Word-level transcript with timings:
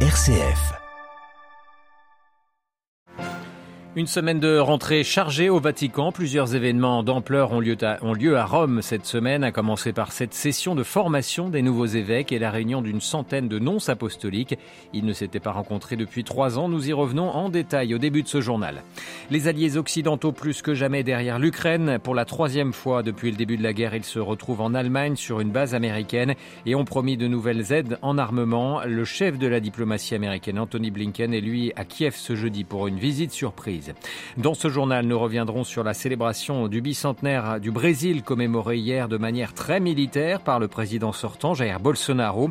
RCF. 0.00 0.85
Une 3.98 4.06
semaine 4.06 4.40
de 4.40 4.58
rentrée 4.58 5.04
chargée 5.04 5.48
au 5.48 5.58
Vatican. 5.58 6.12
Plusieurs 6.12 6.54
événements 6.54 7.02
d'ampleur 7.02 7.52
ont 7.52 7.60
lieu, 7.60 8.36
à, 8.36 8.44
Rome 8.44 8.82
cette 8.82 9.06
semaine, 9.06 9.42
à 9.42 9.52
commencer 9.52 9.94
par 9.94 10.12
cette 10.12 10.34
session 10.34 10.74
de 10.74 10.82
formation 10.82 11.48
des 11.48 11.62
nouveaux 11.62 11.86
évêques 11.86 12.30
et 12.30 12.38
la 12.38 12.50
réunion 12.50 12.82
d'une 12.82 13.00
centaine 13.00 13.48
de 13.48 13.58
nonces 13.58 13.88
apostoliques. 13.88 14.58
Ils 14.92 15.06
ne 15.06 15.14
s'étaient 15.14 15.40
pas 15.40 15.52
rencontrés 15.52 15.96
depuis 15.96 16.24
trois 16.24 16.58
ans. 16.58 16.68
Nous 16.68 16.90
y 16.90 16.92
revenons 16.92 17.30
en 17.30 17.48
détail 17.48 17.94
au 17.94 17.98
début 17.98 18.22
de 18.22 18.28
ce 18.28 18.42
journal. 18.42 18.82
Les 19.30 19.48
alliés 19.48 19.78
occidentaux 19.78 20.30
plus 20.30 20.60
que 20.60 20.74
jamais 20.74 21.02
derrière 21.02 21.38
l'Ukraine. 21.38 21.98
Pour 21.98 22.14
la 22.14 22.26
troisième 22.26 22.74
fois 22.74 23.02
depuis 23.02 23.30
le 23.30 23.38
début 23.38 23.56
de 23.56 23.62
la 23.62 23.72
guerre, 23.72 23.94
ils 23.94 24.04
se 24.04 24.18
retrouvent 24.18 24.60
en 24.60 24.74
Allemagne 24.74 25.16
sur 25.16 25.40
une 25.40 25.52
base 25.52 25.74
américaine 25.74 26.34
et 26.66 26.74
ont 26.74 26.84
promis 26.84 27.16
de 27.16 27.28
nouvelles 27.28 27.72
aides 27.72 27.98
en 28.02 28.18
armement. 28.18 28.82
Le 28.84 29.06
chef 29.06 29.38
de 29.38 29.46
la 29.46 29.60
diplomatie 29.60 30.14
américaine, 30.14 30.58
Anthony 30.58 30.90
Blinken, 30.90 31.32
est 31.32 31.40
lui 31.40 31.72
à 31.76 31.86
Kiev 31.86 32.14
ce 32.14 32.36
jeudi 32.36 32.64
pour 32.64 32.88
une 32.88 32.98
visite 32.98 33.32
surprise. 33.32 33.85
Dans 34.36 34.54
ce 34.54 34.68
journal, 34.68 35.06
nous 35.06 35.18
reviendrons 35.18 35.64
sur 35.64 35.84
la 35.84 35.94
célébration 35.94 36.68
du 36.68 36.80
bicentenaire 36.80 37.60
du 37.60 37.70
Brésil 37.70 38.22
commémoré 38.22 38.76
hier 38.76 39.08
de 39.08 39.16
manière 39.16 39.54
très 39.54 39.80
militaire 39.80 40.40
par 40.40 40.58
le 40.58 40.68
président 40.68 41.12
sortant 41.12 41.54
Jair 41.54 41.80
Bolsonaro. 41.80 42.50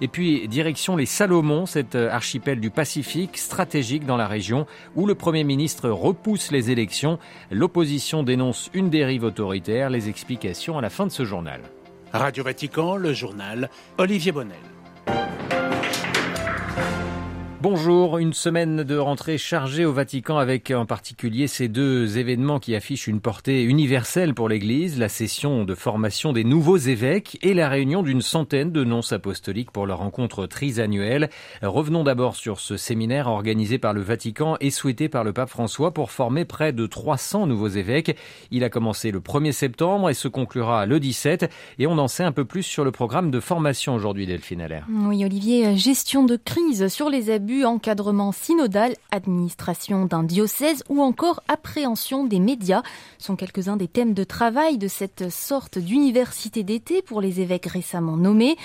Et 0.00 0.08
puis 0.08 0.46
direction 0.48 0.96
les 0.96 1.06
Salomons, 1.06 1.66
cet 1.66 1.94
archipel 1.94 2.60
du 2.60 2.70
Pacifique 2.70 3.38
stratégique 3.38 4.06
dans 4.06 4.16
la 4.16 4.26
région 4.26 4.66
où 4.94 5.06
le 5.06 5.14
Premier 5.14 5.44
ministre 5.44 5.88
repousse 5.88 6.50
les 6.50 6.70
élections. 6.70 7.18
L'opposition 7.50 8.22
dénonce 8.22 8.70
une 8.74 8.90
dérive 8.90 9.24
autoritaire. 9.24 9.90
Les 9.90 10.08
explications 10.08 10.78
à 10.78 10.80
la 10.80 10.90
fin 10.90 11.06
de 11.06 11.12
ce 11.12 11.24
journal. 11.24 11.60
Radio 12.12 12.44
Vatican, 12.44 12.96
le 12.96 13.12
journal 13.12 13.70
Olivier 13.98 14.32
Bonnel. 14.32 14.75
Bonjour, 17.68 18.18
une 18.18 18.32
semaine 18.32 18.84
de 18.84 18.96
rentrée 18.96 19.38
chargée 19.38 19.84
au 19.84 19.92
Vatican 19.92 20.38
avec 20.38 20.70
en 20.70 20.86
particulier 20.86 21.48
ces 21.48 21.66
deux 21.66 22.16
événements 22.16 22.60
qui 22.60 22.76
affichent 22.76 23.08
une 23.08 23.20
portée 23.20 23.64
universelle 23.64 24.34
pour 24.34 24.48
l'Église, 24.48 25.00
la 25.00 25.08
session 25.08 25.64
de 25.64 25.74
formation 25.74 26.32
des 26.32 26.44
nouveaux 26.44 26.76
évêques 26.76 27.38
et 27.42 27.54
la 27.54 27.68
réunion 27.68 28.04
d'une 28.04 28.22
centaine 28.22 28.70
de 28.70 28.84
nonces 28.84 29.12
apostoliques 29.12 29.72
pour 29.72 29.84
leur 29.84 29.98
rencontre 29.98 30.46
trisannuelle. 30.46 31.28
Revenons 31.60 32.04
d'abord 32.04 32.36
sur 32.36 32.60
ce 32.60 32.76
séminaire 32.76 33.26
organisé 33.26 33.78
par 33.78 33.94
le 33.94 34.00
Vatican 34.00 34.56
et 34.60 34.70
souhaité 34.70 35.08
par 35.08 35.24
le 35.24 35.32
pape 35.32 35.50
François 35.50 35.92
pour 35.92 36.12
former 36.12 36.44
près 36.44 36.72
de 36.72 36.86
300 36.86 37.48
nouveaux 37.48 37.66
évêques. 37.66 38.16
Il 38.52 38.62
a 38.62 38.70
commencé 38.70 39.10
le 39.10 39.18
1er 39.18 39.50
septembre 39.50 40.08
et 40.08 40.14
se 40.14 40.28
conclura 40.28 40.86
le 40.86 41.00
17 41.00 41.50
et 41.80 41.88
on 41.88 41.98
en 41.98 42.06
sait 42.06 42.22
un 42.22 42.30
peu 42.30 42.44
plus 42.44 42.62
sur 42.62 42.84
le 42.84 42.92
programme 42.92 43.32
de 43.32 43.40
formation 43.40 43.96
aujourd'hui 43.96 44.24
Delphine 44.24 44.60
Allaire. 44.60 44.86
Oui 44.88 45.24
Olivier, 45.24 45.76
gestion 45.76 46.22
de 46.22 46.36
crise 46.36 46.86
sur 46.86 47.10
les 47.10 47.28
abus 47.28 47.55
encadrement 47.64 48.32
synodal, 48.32 48.94
administration 49.10 50.04
d'un 50.04 50.22
diocèse 50.22 50.84
ou 50.88 51.00
encore 51.00 51.42
appréhension 51.48 52.24
des 52.24 52.40
médias 52.40 52.82
sont 53.18 53.36
quelques-uns 53.36 53.76
des 53.76 53.88
thèmes 53.88 54.14
de 54.14 54.24
travail 54.24 54.78
de 54.78 54.88
cette 54.88 55.30
sorte 55.30 55.78
d'université 55.78 56.62
d'été 56.62 57.02
pour 57.02 57.20
les 57.20 57.40
évêques 57.40 57.66
récemment 57.66 58.16
nommés. 58.16 58.56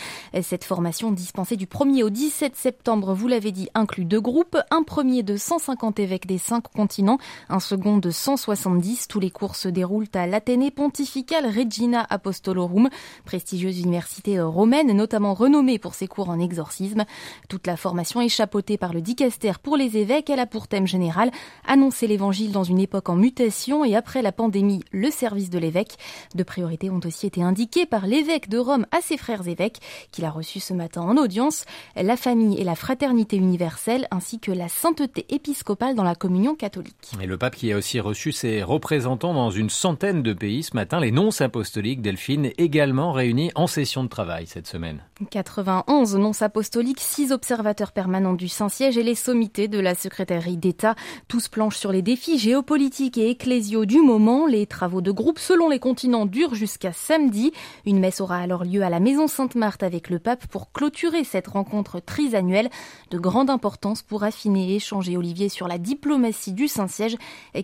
Cette 0.42 0.64
formation 0.64 1.12
dispensée 1.12 1.56
du 1.56 1.66
1er 1.66 2.04
au 2.04 2.10
17 2.10 2.56
septembre, 2.56 3.14
vous 3.14 3.28
l'avez 3.28 3.52
dit, 3.52 3.70
inclut 3.74 4.06
deux 4.06 4.22
groupes, 4.22 4.58
un 4.72 4.84
premier 4.84 5.24
de 5.24 5.38
150 5.38 6.00
évêques 6.00 6.28
des 6.28 6.38
cinq 6.38 6.64
continents, 6.76 7.18
un 7.50 7.60
second 7.60 7.98
de 7.98 8.10
170. 8.10 9.08
Tous 9.08 9.20
les 9.20 9.32
cours 9.32 9.56
se 9.56 9.70
déroulent 9.70 10.08
à 10.14 10.28
l'Athénée 10.28 10.72
pontifical 10.72 11.46
Regina 11.46 12.06
Apostolorum, 12.10 12.90
prestigieuse 13.26 13.80
université 13.80 14.40
romaine, 14.42 14.92
notamment 14.92 15.34
renommée 15.34 15.80
pour 15.80 15.94
ses 15.94 16.08
cours 16.08 16.30
en 16.30 16.40
exorcisme. 16.40 17.06
Toute 17.50 17.68
la 17.68 17.78
formation 17.78 18.22
est 18.22 18.30
chapeautée 18.30 18.78
par 18.82 18.92
le 18.92 19.00
dicaster 19.00 19.54
pour 19.62 19.78
les 19.78 19.96
évêques. 19.96 20.30
Elle 20.30 20.40
a 20.40 20.48
pour 20.48 20.68
thème 20.68 20.88
général 20.88 21.32
annoncer 21.66 22.08
l'évangile 22.08 22.52
dans 22.52 22.64
une 22.64 22.80
époque 22.80 23.08
en 23.08 23.16
mutation 23.16 23.86
et 23.86 23.96
après 23.96 24.22
la 24.22 24.32
pandémie, 24.32 24.84
le 24.92 25.12
service 25.12 25.50
de 25.50 25.60
l'évêque. 25.60 25.98
De 26.36 26.44
priorités 26.44 26.90
ont 26.90 27.00
aussi 27.06 27.28
été 27.28 27.44
indiquées 27.44 27.86
par 27.86 28.08
l'évêque 28.08 28.50
de 28.50 28.58
Rome 28.58 28.88
à 28.92 29.00
ses 29.02 29.18
frères 29.18 29.48
évêques 29.48 29.80
qu'il 30.12 30.26
a 30.26 30.32
reçu 30.32 30.60
ce 30.60 30.74
matin 30.74 31.02
en 31.02 31.16
audience, 31.16 31.66
la 31.96 32.18
famille 32.18 32.60
et 32.60 32.64
la 32.64 32.76
fraternité 32.76 33.38
universelle 33.38 34.08
ainsi 34.10 34.40
que 34.40 34.52
la 34.52 34.68
sainteté 34.68 35.26
épiscopale 35.30 35.96
dans 35.96 36.04
la 36.04 36.16
communion 36.16 36.56
catholique. 36.56 37.12
Et 37.22 37.28
le 37.28 37.38
pape 37.38 37.56
qui 37.56 37.72
a 37.72 37.78
aussi 37.78 38.00
reçu 38.00 38.32
ses 38.32 38.64
représentants 38.64 39.36
dans 39.36 39.52
une 39.52 39.70
centaine 39.70 40.24
de 40.24 40.34
pays 40.34 40.64
ce 40.64 40.76
matin, 40.76 41.00
les 41.00 41.12
nonces 41.12 41.42
apostoliques 41.42 42.02
Delphine 42.02 42.50
également 42.58 43.12
réunis 43.12 43.52
en 43.54 43.68
session 43.68 44.04
de 44.04 44.10
travail 44.10 44.48
cette 44.48 44.68
semaine. 44.68 45.04
91 45.30 46.16
nonces 46.16 46.42
apostoliques, 46.42 47.00
6 47.00 47.32
observateurs 47.32 47.92
permanents 47.92 48.34
du 48.34 48.48
Saint-Siège 48.62 49.00
et 49.00 49.02
les 49.02 49.16
sommités 49.16 49.68
de 49.68 49.80
la 49.80 49.96
secrétaire 49.96 50.44
d'État. 50.56 50.94
Tous 51.28 51.48
planchent 51.48 51.80
sur 51.80 51.92
les 51.92 52.04
défis 52.04 52.38
géopolitiques 52.38 53.18
et 53.18 53.32
ecclésiaux 53.32 53.86
du 53.86 54.02
moment. 54.02 54.46
Les 54.46 54.68
travaux 54.68 55.02
de 55.02 55.10
groupe 55.10 55.40
selon 55.40 55.68
les 55.68 55.80
continents 55.80 56.28
durent 56.28 56.54
jusqu'à 56.54 56.94
samedi. 56.94 57.54
Une 57.88 58.00
messe 58.00 58.22
aura 58.22 58.38
alors 58.38 58.64
lieu 58.64 58.84
à 58.84 58.92
la 58.92 59.00
Maison 59.00 59.26
Sainte-Marthe 59.26 59.82
avec 59.82 60.12
le 60.12 60.20
pape 60.20 60.46
pour 60.46 60.72
clôturer 60.72 61.24
cette 61.24 61.48
rencontre 61.48 62.00
trisannuelle 62.00 62.70
de 63.10 63.18
grande 63.18 63.50
importance 63.50 64.04
pour 64.04 64.24
affiner 64.24 64.74
et 64.74 64.76
échanger 64.76 65.18
Olivier 65.18 65.50
sur 65.50 65.68
la 65.68 65.80
diplomatie 65.80 66.54
du 66.54 66.68
Saint-Siège 66.68 67.16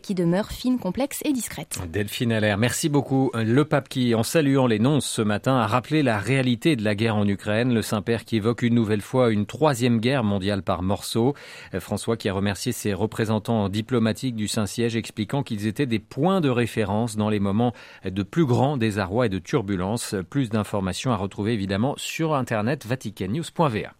qui 0.02 0.16
demeure 0.16 0.50
fine, 0.50 0.80
complexe 0.80 1.22
et 1.26 1.32
discrète. 1.32 1.78
Delphine 1.92 2.32
Allaire, 2.32 2.58
merci 2.58 2.90
beaucoup. 2.90 3.30
Le 3.36 3.66
pape 3.66 3.88
qui, 3.88 4.16
en 4.16 4.24
saluant 4.24 4.66
les 4.66 4.80
nonces 4.80 5.06
ce 5.06 5.22
matin, 5.22 5.58
a 5.58 5.68
rappelé 5.68 6.02
la 6.02 6.18
réalité 6.18 6.76
de 6.76 6.84
la 6.84 6.96
guerre 6.96 7.18
en 7.18 7.28
Ukraine. 7.28 7.72
Le 7.72 7.84
Saint-Père 7.84 8.26
qui 8.26 8.38
évoque 8.38 8.64
une 8.64 8.74
nouvelle 8.74 9.02
fois 9.02 9.30
une 9.30 9.46
troisième 9.46 10.00
guerre 10.00 10.24
mondiale 10.24 10.64
par 10.64 10.82
morceaux. 10.88 11.36
François 11.80 12.18
qui 12.18 12.30
a 12.30 12.34
remercié 12.34 12.72
ses 12.72 12.96
représentants 12.96 13.70
diplomatiques 13.70 14.36
du 14.36 14.48
Saint-Siège 14.48 14.96
expliquant 14.96 15.44
qu'ils 15.44 15.68
étaient 15.68 15.86
des 15.86 16.00
points 16.00 16.42
de 16.42 16.50
référence 16.50 17.16
dans 17.16 17.30
les 17.30 17.40
moments 17.40 17.74
de 18.04 18.24
plus 18.24 18.46
grand 18.46 18.78
désarroi 18.78 19.28
et 19.28 19.30
de 19.30 19.40
turbulence. 19.40 20.16
Plus 20.30 20.50
d'informations 20.50 21.12
à 21.12 21.18
retrouver 21.18 21.54
évidemment 21.54 21.94
sur 21.98 22.34
internet 22.34 22.88
vaticannews.va. 22.88 23.94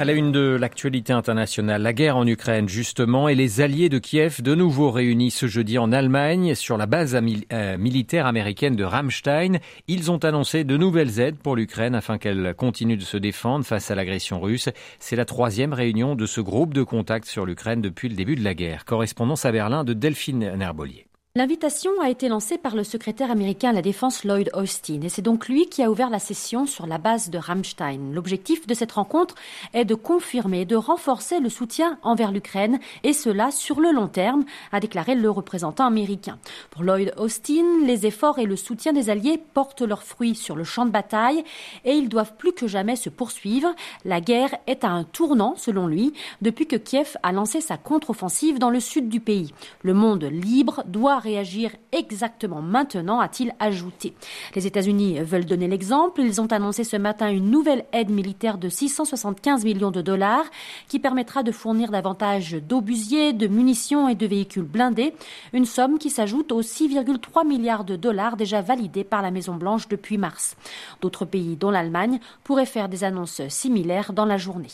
À 0.00 0.06
la 0.06 0.14
une 0.14 0.32
de 0.32 0.56
l'actualité 0.58 1.12
internationale, 1.12 1.82
la 1.82 1.92
guerre 1.92 2.16
en 2.16 2.26
Ukraine 2.26 2.70
justement 2.70 3.28
et 3.28 3.34
les 3.34 3.60
alliés 3.60 3.90
de 3.90 3.98
Kiev 3.98 4.40
de 4.40 4.54
nouveau 4.54 4.90
réunis 4.90 5.30
ce 5.30 5.46
jeudi 5.46 5.76
en 5.76 5.92
Allemagne 5.92 6.54
sur 6.54 6.78
la 6.78 6.86
base 6.86 7.14
euh, 7.52 7.76
militaire 7.76 8.24
américaine 8.24 8.76
de 8.76 8.84
Ramstein. 8.84 9.58
Ils 9.88 10.10
ont 10.10 10.16
annoncé 10.24 10.64
de 10.64 10.78
nouvelles 10.78 11.20
aides 11.20 11.36
pour 11.36 11.54
l'Ukraine 11.54 11.94
afin 11.94 12.16
qu'elle 12.16 12.54
continue 12.56 12.96
de 12.96 13.02
se 13.02 13.18
défendre 13.18 13.66
face 13.66 13.90
à 13.90 13.94
l'agression 13.94 14.40
russe. 14.40 14.70
C'est 15.00 15.16
la 15.16 15.26
troisième 15.26 15.74
réunion 15.74 16.14
de 16.14 16.24
ce 16.24 16.40
groupe 16.40 16.72
de 16.72 16.82
contact 16.82 17.26
sur 17.26 17.44
l'Ukraine 17.44 17.82
depuis 17.82 18.08
le 18.08 18.16
début 18.16 18.36
de 18.36 18.42
la 18.42 18.54
guerre. 18.54 18.86
Correspondance 18.86 19.44
à 19.44 19.52
Berlin 19.52 19.84
de 19.84 19.92
Delphine 19.92 20.56
Nerbolier. 20.56 21.09
L'invitation 21.36 21.92
a 22.02 22.10
été 22.10 22.26
lancée 22.26 22.58
par 22.58 22.74
le 22.74 22.82
secrétaire 22.82 23.30
américain 23.30 23.70
à 23.70 23.72
la 23.72 23.82
Défense 23.82 24.24
Lloyd 24.24 24.50
Austin 24.52 25.02
et 25.02 25.08
c'est 25.08 25.22
donc 25.22 25.46
lui 25.46 25.66
qui 25.66 25.80
a 25.80 25.88
ouvert 25.88 26.10
la 26.10 26.18
session 26.18 26.66
sur 26.66 26.88
la 26.88 26.98
base 26.98 27.30
de 27.30 27.38
Ramstein. 27.38 28.10
L'objectif 28.12 28.66
de 28.66 28.74
cette 28.74 28.90
rencontre 28.90 29.36
est 29.72 29.84
de 29.84 29.94
confirmer, 29.94 30.64
de 30.64 30.74
renforcer 30.74 31.38
le 31.38 31.48
soutien 31.48 32.00
envers 32.02 32.32
l'Ukraine 32.32 32.80
et 33.04 33.12
cela 33.12 33.52
sur 33.52 33.78
le 33.78 33.92
long 33.92 34.08
terme, 34.08 34.44
a 34.72 34.80
déclaré 34.80 35.14
le 35.14 35.30
représentant 35.30 35.86
américain. 35.86 36.36
Pour 36.72 36.82
Lloyd 36.82 37.14
Austin, 37.16 37.84
les 37.84 38.06
efforts 38.06 38.40
et 38.40 38.46
le 38.46 38.56
soutien 38.56 38.92
des 38.92 39.08
alliés 39.08 39.40
portent 39.54 39.82
leurs 39.82 40.02
fruits 40.02 40.34
sur 40.34 40.56
le 40.56 40.64
champ 40.64 40.84
de 40.84 40.90
bataille 40.90 41.44
et 41.84 41.92
ils 41.92 42.08
doivent 42.08 42.34
plus 42.38 42.54
que 42.54 42.66
jamais 42.66 42.96
se 42.96 43.08
poursuivre. 43.08 43.72
La 44.04 44.20
guerre 44.20 44.56
est 44.66 44.82
à 44.82 44.90
un 44.90 45.04
tournant, 45.04 45.54
selon 45.56 45.86
lui, 45.86 46.12
depuis 46.42 46.66
que 46.66 46.74
Kiev 46.74 47.16
a 47.22 47.30
lancé 47.30 47.60
sa 47.60 47.76
contre-offensive 47.76 48.58
dans 48.58 48.70
le 48.70 48.80
sud 48.80 49.08
du 49.08 49.20
pays. 49.20 49.54
Le 49.82 49.94
monde 49.94 50.24
libre 50.24 50.82
doit 50.88 51.19
réagir 51.20 51.70
exactement 51.92 52.62
maintenant, 52.62 53.20
a-t-il 53.20 53.54
ajouté. 53.58 54.14
Les 54.54 54.66
États-Unis 54.66 55.20
veulent 55.20 55.44
donner 55.44 55.68
l'exemple. 55.68 56.20
Ils 56.20 56.40
ont 56.40 56.46
annoncé 56.46 56.84
ce 56.84 56.96
matin 56.96 57.30
une 57.30 57.50
nouvelle 57.50 57.84
aide 57.92 58.10
militaire 58.10 58.58
de 58.58 58.68
675 58.68 59.64
millions 59.64 59.90
de 59.90 60.02
dollars 60.02 60.44
qui 60.88 60.98
permettra 60.98 61.42
de 61.42 61.52
fournir 61.52 61.90
davantage 61.90 62.52
d'obusiers, 62.52 63.32
de 63.32 63.46
munitions 63.46 64.08
et 64.08 64.14
de 64.14 64.26
véhicules 64.26 64.64
blindés. 64.64 65.14
Une 65.52 65.64
somme 65.64 65.98
qui 65.98 66.10
s'ajoute 66.10 66.52
aux 66.52 66.62
6,3 66.62 67.46
milliards 67.46 67.84
de 67.84 67.96
dollars 67.96 68.36
déjà 68.36 68.60
validés 68.62 69.04
par 69.04 69.22
la 69.22 69.30
Maison-Blanche 69.30 69.88
depuis 69.88 70.18
mars. 70.18 70.56
D'autres 71.00 71.24
pays, 71.24 71.56
dont 71.56 71.70
l'Allemagne, 71.70 72.20
pourraient 72.44 72.66
faire 72.66 72.88
des 72.88 73.04
annonces 73.04 73.42
similaires 73.48 74.12
dans 74.12 74.24
la 74.24 74.36
journée. 74.36 74.68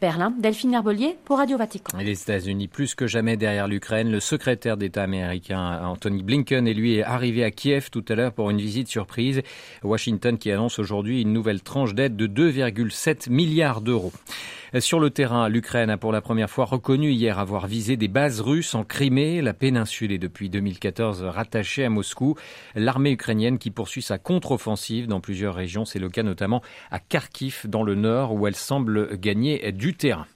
Berlin, 0.00 0.32
Delphine 0.38 0.74
Herbelier 0.74 1.16
pour 1.24 1.38
Radio 1.38 1.56
Vatican. 1.56 1.98
Et 1.98 2.04
les 2.04 2.20
États-Unis 2.20 2.68
plus 2.68 2.94
que 2.94 3.06
jamais 3.06 3.36
derrière 3.36 3.68
l'Ukraine. 3.68 4.10
Le 4.10 4.20
secrétaire 4.20 4.76
d'État 4.76 5.02
américain 5.02 5.80
Anthony 5.84 6.22
Blinken 6.22 6.66
et 6.66 6.74
lui 6.74 6.96
est 6.96 7.02
arrivé 7.02 7.44
à 7.44 7.50
Kiev 7.50 7.90
tout 7.90 8.04
à 8.08 8.14
l'heure 8.14 8.32
pour 8.32 8.50
une 8.50 8.58
visite 8.58 8.88
surprise. 8.88 9.42
Washington 9.82 10.38
qui 10.38 10.50
annonce 10.50 10.78
aujourd'hui 10.78 11.22
une 11.22 11.32
nouvelle 11.32 11.62
tranche 11.62 11.94
d'aide 11.94 12.16
de 12.16 12.26
2,7 12.26 13.30
milliards 13.30 13.80
d'euros. 13.80 14.12
Sur 14.80 15.00
le 15.00 15.10
terrain, 15.10 15.50
l'Ukraine 15.50 15.90
a 15.90 15.98
pour 15.98 16.12
la 16.12 16.22
première 16.22 16.48
fois 16.48 16.64
reconnu 16.64 17.10
hier 17.10 17.38
avoir 17.38 17.66
visé 17.66 17.98
des 17.98 18.08
bases 18.08 18.40
russes 18.40 18.74
en 18.74 18.84
Crimée. 18.84 19.42
La 19.42 19.52
péninsule 19.52 20.12
est 20.12 20.18
depuis 20.18 20.48
2014 20.48 21.24
rattachée 21.24 21.84
à 21.84 21.90
Moscou. 21.90 22.36
L'armée 22.74 23.10
ukrainienne 23.10 23.58
qui 23.58 23.70
poursuit 23.70 24.00
sa 24.00 24.16
contre-offensive 24.16 25.08
dans 25.08 25.20
plusieurs 25.20 25.54
régions. 25.54 25.84
C'est 25.84 25.98
le 25.98 26.08
cas 26.08 26.22
notamment 26.22 26.62
à 26.90 27.00
Kharkiv 27.00 27.66
dans 27.68 27.82
le 27.82 27.94
nord 27.94 28.32
où 28.32 28.46
elle 28.46 28.56
semble 28.56 29.18
gagner 29.18 29.72
du 29.72 29.92
terrain. 29.92 30.26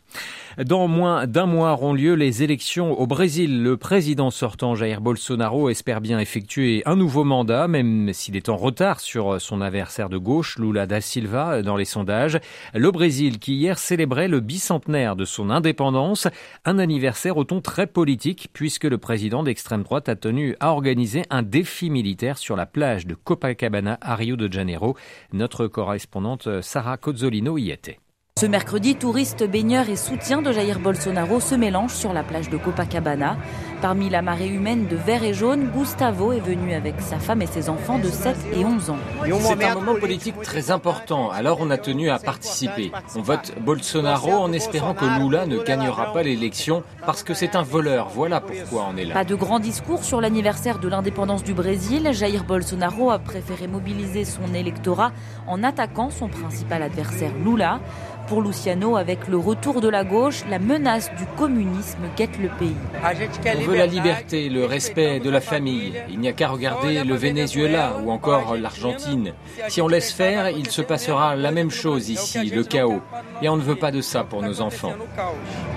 Dans 0.64 0.88
moins 0.88 1.26
d'un 1.26 1.44
mois 1.44 1.72
auront 1.72 1.92
lieu 1.92 2.14
les 2.14 2.42
élections 2.42 2.98
au 2.98 3.06
Brésil. 3.06 3.62
Le 3.62 3.76
président 3.76 4.30
sortant 4.30 4.74
Jair 4.74 5.02
Bolsonaro 5.02 5.68
espère 5.68 6.00
bien 6.00 6.18
effectuer 6.18 6.82
un 6.86 6.96
nouveau 6.96 7.24
mandat, 7.24 7.68
même 7.68 8.14
s'il 8.14 8.36
est 8.36 8.48
en 8.48 8.56
retard 8.56 9.00
sur 9.00 9.38
son 9.38 9.60
adversaire 9.60 10.08
de 10.08 10.16
gauche, 10.16 10.58
Lula 10.58 10.86
da 10.86 11.02
Silva, 11.02 11.60
dans 11.60 11.76
les 11.76 11.84
sondages. 11.84 12.40
Le 12.72 12.90
Brésil 12.90 13.38
qui 13.38 13.56
hier 13.56 13.78
célébrait 13.78 14.28
le 14.28 14.40
bicentenaire 14.40 15.14
de 15.14 15.26
son 15.26 15.50
indépendance, 15.50 16.26
un 16.64 16.78
anniversaire 16.78 17.36
au 17.36 17.44
ton 17.44 17.60
très 17.60 17.86
politique 17.86 18.48
puisque 18.54 18.84
le 18.84 18.96
président 18.96 19.42
d'extrême 19.42 19.82
droite 19.82 20.08
a 20.08 20.16
tenu 20.16 20.56
à 20.60 20.72
organiser 20.72 21.24
un 21.28 21.42
défi 21.42 21.90
militaire 21.90 22.38
sur 22.38 22.56
la 22.56 22.64
plage 22.64 23.06
de 23.06 23.14
Copacabana 23.14 23.98
à 24.00 24.16
Rio 24.16 24.36
de 24.36 24.50
Janeiro. 24.50 24.96
Notre 25.34 25.66
correspondante 25.66 26.62
Sarah 26.62 26.96
Cozzolino 26.96 27.58
y 27.58 27.72
était. 27.72 27.98
Ce 28.38 28.44
mercredi, 28.44 28.96
touristes, 28.96 29.50
baigneurs 29.50 29.88
et 29.88 29.96
soutiens 29.96 30.42
de 30.42 30.52
Jair 30.52 30.78
Bolsonaro 30.78 31.40
se 31.40 31.54
mélangent 31.54 31.94
sur 31.94 32.12
la 32.12 32.22
plage 32.22 32.50
de 32.50 32.58
Copacabana. 32.58 33.38
Parmi 33.80 34.10
la 34.10 34.20
marée 34.20 34.48
humaine 34.48 34.86
de 34.86 34.96
vert 34.96 35.24
et 35.24 35.32
jaune, 35.32 35.70
Gustavo 35.74 36.32
est 36.32 36.40
venu 36.40 36.74
avec 36.74 37.00
sa 37.00 37.18
femme 37.18 37.40
et 37.40 37.46
ses 37.46 37.70
enfants 37.70 37.98
de 37.98 38.08
7 38.08 38.36
et 38.52 38.62
11 38.62 38.90
ans. 38.90 38.98
C'est 39.40 39.64
un 39.64 39.74
moment 39.76 39.94
politique 39.98 40.38
très 40.42 40.70
important, 40.70 41.30
alors 41.30 41.58
on 41.62 41.70
a 41.70 41.78
tenu 41.78 42.10
à 42.10 42.18
participer. 42.18 42.92
On 43.16 43.22
vote 43.22 43.54
Bolsonaro 43.62 44.32
en 44.32 44.52
espérant 44.52 44.92
que 44.92 45.06
Lula 45.18 45.46
ne 45.46 45.56
gagnera 45.56 46.12
pas 46.12 46.22
l'élection 46.22 46.82
parce 47.06 47.22
que 47.22 47.32
c'est 47.32 47.56
un 47.56 47.62
voleur. 47.62 48.10
Voilà 48.10 48.42
pourquoi 48.42 48.88
on 48.92 48.98
est 48.98 49.06
là. 49.06 49.14
Pas 49.14 49.24
de 49.24 49.34
grand 49.34 49.60
discours 49.60 50.04
sur 50.04 50.20
l'anniversaire 50.20 50.78
de 50.78 50.88
l'indépendance 50.88 51.42
du 51.42 51.54
Brésil. 51.54 52.10
Jair 52.12 52.44
Bolsonaro 52.44 53.10
a 53.10 53.18
préféré 53.18 53.66
mobiliser 53.66 54.26
son 54.26 54.52
électorat 54.52 55.12
en 55.46 55.64
attaquant 55.64 56.10
son 56.10 56.28
principal 56.28 56.82
adversaire 56.82 57.32
Lula. 57.42 57.80
Pour 58.26 58.42
Luciano, 58.42 58.96
avec 58.96 59.28
le 59.28 59.36
retour 59.36 59.80
de 59.80 59.88
la 59.88 60.02
gauche, 60.02 60.42
la 60.50 60.58
menace 60.58 61.10
du 61.16 61.24
communisme 61.36 62.00
guette 62.16 62.38
le 62.38 62.48
pays. 62.58 62.74
On 63.04 63.60
veut 63.62 63.76
la 63.76 63.86
liberté, 63.86 64.48
le 64.48 64.64
respect 64.64 65.20
de 65.20 65.30
la 65.30 65.40
famille. 65.40 65.94
Il 66.08 66.18
n'y 66.18 66.28
a 66.28 66.32
qu'à 66.32 66.48
regarder 66.48 67.04
le 67.04 67.14
Venezuela 67.14 67.96
ou 68.02 68.10
encore 68.10 68.56
l'Argentine. 68.56 69.32
Si 69.68 69.80
on 69.80 69.86
laisse 69.86 70.12
faire, 70.12 70.50
il 70.50 70.70
se 70.70 70.82
passera 70.82 71.36
la 71.36 71.52
même 71.52 71.70
chose 71.70 72.10
ici, 72.10 72.50
le 72.50 72.64
chaos. 72.64 73.00
Et 73.42 73.48
on 73.48 73.56
ne 73.56 73.62
veut 73.62 73.76
pas 73.76 73.92
de 73.92 74.00
ça 74.00 74.24
pour 74.24 74.42
nos 74.42 74.60
enfants. 74.60 74.94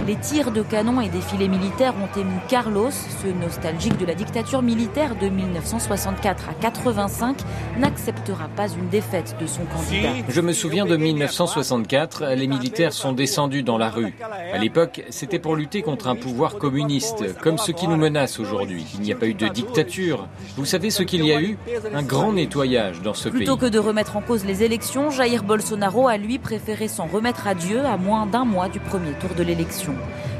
Les 0.07 0.15
tirs 0.15 0.51
de 0.51 0.63
canon 0.63 1.01
et 1.01 1.09
défilés 1.09 1.47
militaires 1.47 1.93
ont 2.01 2.19
ému 2.19 2.39
Carlos, 2.47 2.89
ce 2.89 3.27
nostalgique 3.27 3.97
de 3.97 4.05
la 4.05 4.15
dictature 4.15 4.63
militaire 4.63 5.15
de 5.15 5.29
1964 5.29 6.49
à 6.49 6.53
85, 6.53 7.37
n'acceptera 7.77 8.47
pas 8.55 8.67
une 8.69 8.89
défaite 8.89 9.35
de 9.39 9.45
son 9.45 9.61
candidat. 9.65 10.13
Je 10.27 10.41
me 10.41 10.53
souviens 10.53 10.85
de 10.85 10.97
1964 10.97 12.38
les 12.39 12.47
militaires 12.47 12.93
sont 12.93 13.11
descendus 13.11 13.63
dans 13.63 13.77
la 13.77 13.89
rue. 13.89 14.15
À 14.51 14.57
l'époque, 14.57 15.03
c'était 15.09 15.39
pour 15.39 15.55
lutter 15.55 15.81
contre 15.81 16.07
un 16.07 16.15
pouvoir 16.15 16.57
communiste, 16.57 17.35
comme 17.41 17.57
ce 17.57 17.71
qui 17.71 17.87
nous 17.87 17.97
menace 17.97 18.39
aujourd'hui. 18.39 18.85
Il 18.95 19.01
n'y 19.01 19.11
a 19.11 19.15
pas 19.15 19.27
eu 19.27 19.33
de 19.35 19.47
dictature. 19.47 20.27
Vous 20.55 20.65
savez 20.65 20.89
ce 20.89 21.03
qu'il 21.03 21.25
y 21.25 21.33
a 21.33 21.41
eu? 21.41 21.57
Un 21.93 22.03
grand 22.03 22.33
nettoyage 22.33 23.01
dans 23.01 23.13
ce 23.13 23.29
pays. 23.29 23.39
Plutôt 23.39 23.57
que 23.57 23.65
de 23.65 23.79
remettre 23.79 24.17
en 24.17 24.21
cause 24.21 24.45
les 24.45 24.63
élections, 24.63 25.11
Jair 25.11 25.43
Bolsonaro 25.43 26.07
a 26.07 26.17
lui 26.17 26.39
préféré 26.39 26.87
s'en 26.87 27.05
remettre 27.05 27.47
à 27.47 27.53
Dieu 27.53 27.85
à 27.85 27.97
moins 27.97 28.25
d'un 28.25 28.45
mois 28.45 28.69
du 28.69 28.79
premier 28.79 29.11
tour 29.13 29.31
de 29.37 29.43
l'élection. 29.43 29.93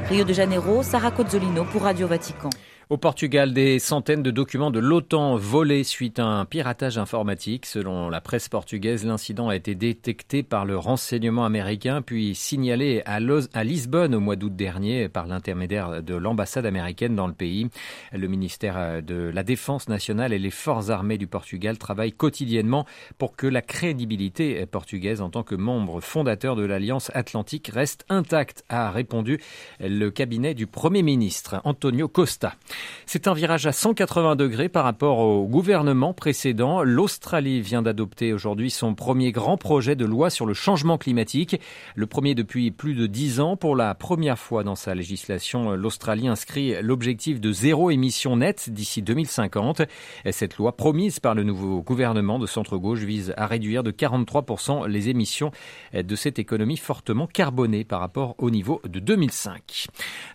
Rio 0.08 0.24
de 0.24 0.32
Janeiro, 0.32 0.82
Sarah 0.82 1.10
Cozzolino 1.10 1.64
pour 1.64 1.82
Radio 1.82 2.06
Vatican. 2.08 2.50
Au 2.90 2.96
Portugal, 2.96 3.52
des 3.52 3.78
centaines 3.78 4.24
de 4.24 4.32
documents 4.32 4.72
de 4.72 4.80
l'OTAN 4.80 5.36
volés 5.36 5.84
suite 5.84 6.18
à 6.18 6.24
un 6.24 6.44
piratage 6.44 6.98
informatique. 6.98 7.64
Selon 7.64 8.08
la 8.08 8.20
presse 8.20 8.48
portugaise, 8.48 9.06
l'incident 9.06 9.48
a 9.48 9.54
été 9.54 9.76
détecté 9.76 10.42
par 10.42 10.64
le 10.64 10.76
renseignement 10.76 11.44
américain 11.44 12.02
puis 12.02 12.34
signalé 12.34 13.04
à, 13.06 13.20
Lisbonne 13.62 14.16
au 14.16 14.18
mois 14.18 14.34
d'août 14.34 14.56
dernier 14.56 15.08
par 15.08 15.28
l'intermédiaire 15.28 16.02
de 16.02 16.14
l'ambassade 16.16 16.66
américaine 16.66 17.14
dans 17.14 17.28
le 17.28 17.32
pays. 17.32 17.68
Le 18.10 18.26
ministère 18.26 19.00
de 19.04 19.30
la 19.32 19.44
Défense 19.44 19.88
nationale 19.88 20.32
et 20.32 20.40
les 20.40 20.50
forces 20.50 20.90
armées 20.90 21.16
du 21.16 21.28
Portugal 21.28 21.78
travaillent 21.78 22.10
quotidiennement 22.10 22.86
pour 23.18 23.36
que 23.36 23.46
la 23.46 23.62
crédibilité 23.62 24.66
portugaise 24.66 25.20
en 25.20 25.30
tant 25.30 25.44
que 25.44 25.54
membre 25.54 26.00
fondateur 26.00 26.56
de 26.56 26.64
l'Alliance 26.64 27.12
Atlantique 27.14 27.70
reste 27.72 28.04
intacte, 28.08 28.64
a 28.68 28.90
répondu 28.90 29.38
le 29.78 30.10
cabinet 30.10 30.54
du 30.54 30.66
Premier 30.66 31.02
ministre 31.02 31.60
Antonio 31.62 32.08
Costa. 32.08 32.56
C'est 33.06 33.26
un 33.26 33.34
virage 33.34 33.66
à 33.66 33.72
180 33.72 34.36
degrés 34.36 34.68
par 34.68 34.84
rapport 34.84 35.18
au 35.18 35.46
gouvernement 35.46 36.14
précédent. 36.14 36.82
L'Australie 36.82 37.60
vient 37.60 37.82
d'adopter 37.82 38.32
aujourd'hui 38.32 38.70
son 38.70 38.94
premier 38.94 39.32
grand 39.32 39.56
projet 39.56 39.96
de 39.96 40.04
loi 40.04 40.30
sur 40.30 40.46
le 40.46 40.54
changement 40.54 40.96
climatique. 40.96 41.60
Le 41.96 42.06
premier 42.06 42.34
depuis 42.34 42.70
plus 42.70 42.94
de 42.94 43.06
dix 43.06 43.40
ans. 43.40 43.56
Pour 43.56 43.74
la 43.74 43.94
première 43.94 44.38
fois 44.38 44.62
dans 44.62 44.76
sa 44.76 44.94
législation, 44.94 45.72
l'Australie 45.72 46.28
inscrit 46.28 46.80
l'objectif 46.82 47.40
de 47.40 47.52
zéro 47.52 47.90
émission 47.90 48.36
nette 48.36 48.70
d'ici 48.70 49.02
2050. 49.02 49.82
Cette 50.30 50.56
loi 50.56 50.76
promise 50.76 51.18
par 51.18 51.34
le 51.34 51.42
nouveau 51.42 51.82
gouvernement 51.82 52.38
de 52.38 52.46
centre-gauche 52.46 53.00
vise 53.00 53.34
à 53.36 53.46
réduire 53.46 53.82
de 53.82 53.90
43% 53.90 54.86
les 54.86 55.08
émissions 55.08 55.50
de 55.94 56.16
cette 56.16 56.38
économie 56.38 56.76
fortement 56.76 57.26
carbonée 57.26 57.84
par 57.84 58.00
rapport 58.00 58.34
au 58.38 58.50
niveau 58.50 58.80
de 58.88 59.00
2005. 59.00 59.86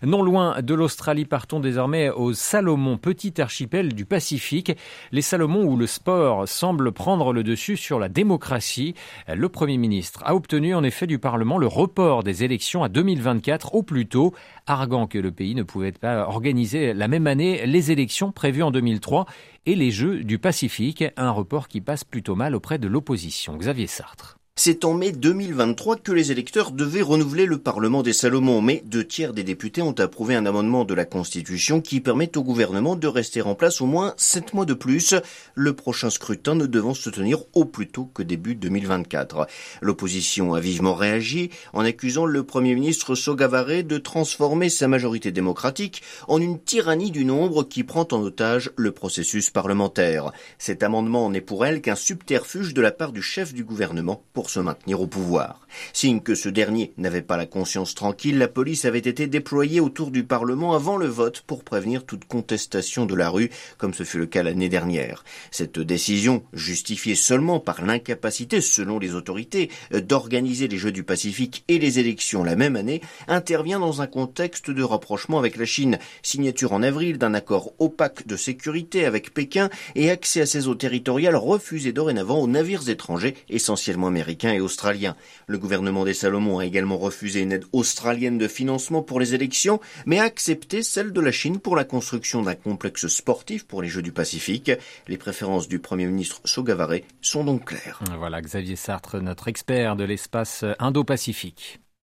Non 0.02 0.22
loin 0.22 0.60
de 0.60 0.74
l'Australie, 0.74 1.24
partons 1.24 1.60
désormais 1.60 2.10
aux 2.10 2.32
Salomon, 2.36 2.98
petit 2.98 3.40
archipel 3.40 3.94
du 3.94 4.04
Pacifique. 4.04 4.76
Les 5.10 5.22
Salomons 5.22 5.64
où 5.64 5.76
le 5.76 5.86
sport 5.86 6.46
semble 6.46 6.92
prendre 6.92 7.32
le 7.32 7.42
dessus 7.42 7.76
sur 7.76 7.98
la 7.98 8.08
démocratie. 8.08 8.94
Le 9.26 9.48
Premier 9.48 9.78
ministre 9.78 10.22
a 10.24 10.36
obtenu 10.36 10.74
en 10.74 10.84
effet 10.84 11.08
du 11.08 11.18
Parlement 11.18 11.58
le 11.58 11.66
report 11.66 12.22
des 12.22 12.44
élections 12.44 12.84
à 12.84 12.88
2024 12.88 13.74
au 13.74 13.82
plus 13.82 14.06
tôt, 14.06 14.34
arguant 14.66 15.06
que 15.06 15.18
le 15.18 15.32
pays 15.32 15.54
ne 15.54 15.64
pouvait 15.64 15.92
pas 15.92 16.28
organiser 16.28 16.94
la 16.94 17.08
même 17.08 17.26
année 17.26 17.66
les 17.66 17.90
élections 17.90 18.30
prévues 18.30 18.62
en 18.62 18.70
2003 18.70 19.26
et 19.64 19.74
les 19.74 19.90
Jeux 19.90 20.22
du 20.22 20.38
Pacifique, 20.38 21.04
un 21.16 21.30
report 21.30 21.68
qui 21.68 21.80
passe 21.80 22.04
plutôt 22.04 22.36
mal 22.36 22.54
auprès 22.54 22.78
de 22.78 22.86
l'opposition. 22.86 23.56
Xavier 23.56 23.86
Sartre. 23.86 24.38
C'est 24.58 24.86
en 24.86 24.94
mai 24.94 25.12
2023 25.12 25.96
que 25.96 26.12
les 26.12 26.32
électeurs 26.32 26.72
devaient 26.72 27.02
renouveler 27.02 27.44
le 27.44 27.58
Parlement 27.58 28.02
des 28.02 28.14
Salomons, 28.14 28.62
mais 28.62 28.82
deux 28.86 29.04
tiers 29.04 29.34
des 29.34 29.44
députés 29.44 29.82
ont 29.82 29.92
approuvé 29.92 30.34
un 30.34 30.46
amendement 30.46 30.86
de 30.86 30.94
la 30.94 31.04
Constitution 31.04 31.82
qui 31.82 32.00
permet 32.00 32.36
au 32.38 32.42
gouvernement 32.42 32.96
de 32.96 33.06
rester 33.06 33.42
en 33.42 33.54
place 33.54 33.82
au 33.82 33.86
moins 33.86 34.14
sept 34.16 34.54
mois 34.54 34.64
de 34.64 34.72
plus, 34.72 35.14
le 35.54 35.74
prochain 35.74 36.08
scrutin 36.08 36.54
ne 36.54 36.64
devant 36.64 36.94
se 36.94 37.10
tenir 37.10 37.40
au 37.52 37.66
plus 37.66 37.86
tôt 37.86 38.10
que 38.14 38.22
début 38.22 38.54
2024. 38.54 39.46
L'opposition 39.82 40.54
a 40.54 40.58
vivement 40.58 40.94
réagi 40.94 41.50
en 41.74 41.84
accusant 41.84 42.24
le 42.24 42.42
Premier 42.42 42.74
ministre 42.74 43.14
Sogavare 43.14 43.84
de 43.84 43.98
transformer 43.98 44.70
sa 44.70 44.88
majorité 44.88 45.32
démocratique 45.32 46.02
en 46.28 46.40
une 46.40 46.58
tyrannie 46.58 47.10
du 47.10 47.26
nombre 47.26 47.62
qui 47.62 47.84
prend 47.84 48.08
en 48.10 48.22
otage 48.22 48.70
le 48.76 48.90
processus 48.90 49.50
parlementaire. 49.50 50.32
Cet 50.58 50.82
amendement 50.82 51.28
n'est 51.28 51.42
pour 51.42 51.66
elle 51.66 51.82
qu'un 51.82 51.94
subterfuge 51.94 52.72
de 52.72 52.80
la 52.80 52.90
part 52.90 53.12
du 53.12 53.20
chef 53.20 53.52
du 53.52 53.62
gouvernement 53.62 54.24
se 54.50 54.60
maintenir 54.60 55.00
au 55.00 55.06
pouvoir. 55.06 55.66
Signe 55.92 56.20
que 56.20 56.34
ce 56.34 56.48
dernier 56.48 56.92
n'avait 56.96 57.22
pas 57.22 57.36
la 57.36 57.46
conscience 57.46 57.94
tranquille, 57.94 58.38
la 58.38 58.48
police 58.48 58.84
avait 58.84 58.98
été 58.98 59.26
déployée 59.26 59.80
autour 59.80 60.10
du 60.10 60.24
Parlement 60.24 60.74
avant 60.74 60.96
le 60.96 61.06
vote 61.06 61.42
pour 61.46 61.64
prévenir 61.64 62.04
toute 62.04 62.24
contestation 62.24 63.06
de 63.06 63.14
la 63.14 63.28
rue, 63.28 63.50
comme 63.78 63.94
ce 63.94 64.04
fut 64.04 64.18
le 64.18 64.26
cas 64.26 64.42
l'année 64.42 64.68
dernière. 64.68 65.24
Cette 65.50 65.78
décision, 65.78 66.42
justifiée 66.52 67.14
seulement 67.14 67.60
par 67.60 67.84
l'incapacité, 67.84 68.60
selon 68.60 68.98
les 68.98 69.14
autorités, 69.14 69.70
d'organiser 69.90 70.68
les 70.68 70.78
Jeux 70.78 70.92
du 70.92 71.02
Pacifique 71.02 71.64
et 71.68 71.78
les 71.78 71.98
élections 71.98 72.44
la 72.44 72.56
même 72.56 72.76
année, 72.76 73.02
intervient 73.28 73.80
dans 73.80 74.02
un 74.02 74.06
contexte 74.06 74.70
de 74.70 74.82
rapprochement 74.82 75.38
avec 75.38 75.56
la 75.56 75.64
Chine, 75.64 75.98
signature 76.22 76.72
en 76.72 76.82
avril 76.82 77.18
d'un 77.18 77.34
accord 77.34 77.72
opaque 77.78 78.26
de 78.26 78.36
sécurité 78.36 79.04
avec 79.04 79.34
Pékin 79.34 79.70
et 79.94 80.10
accès 80.10 80.40
à 80.40 80.46
ses 80.46 80.68
eaux 80.68 80.74
territoriales 80.74 81.36
refusé 81.36 81.92
dorénavant 81.92 82.38
aux 82.38 82.48
navires 82.48 82.88
étrangers, 82.88 83.34
essentiellement 83.48 84.06
américains 84.06 84.35
et 84.44 84.60
australien. 84.60 85.16
Le 85.46 85.58
gouvernement 85.58 86.04
des 86.04 86.14
Salomons 86.14 86.58
a 86.58 86.66
également 86.66 86.98
refusé 86.98 87.40
une 87.40 87.52
aide 87.52 87.64
australienne 87.72 88.38
de 88.38 88.48
financement 88.48 89.02
pour 89.02 89.20
les 89.20 89.34
élections, 89.34 89.80
mais 90.04 90.18
a 90.18 90.24
accepté 90.24 90.82
celle 90.82 91.12
de 91.12 91.20
la 91.20 91.32
Chine 91.32 91.58
pour 91.58 91.76
la 91.76 91.84
construction 91.84 92.42
d'un 92.42 92.54
complexe 92.54 93.06
sportif 93.08 93.66
pour 93.66 93.82
les 93.82 93.88
Jeux 93.88 94.02
du 94.02 94.12
Pacifique. 94.12 94.70
Les 95.08 95.18
préférences 95.18 95.68
du 95.68 95.78
Premier 95.78 96.06
ministre 96.06 96.40
Sogavare 96.44 97.00
sont 97.20 97.44
donc 97.44 97.66
claires. 97.66 98.00
Voilà 98.18 98.40
Xavier 98.40 98.76
Sartre, 98.76 99.20
notre 99.20 99.48
expert 99.48 99.96
de 99.96 100.04
l'espace 100.04 100.64
Indo-Pacifique. 100.78 101.80